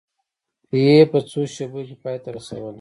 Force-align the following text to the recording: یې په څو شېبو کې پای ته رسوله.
یې 0.83 0.97
په 1.11 1.17
څو 1.29 1.39
شېبو 1.53 1.79
کې 1.87 1.95
پای 2.03 2.17
ته 2.23 2.29
رسوله. 2.35 2.69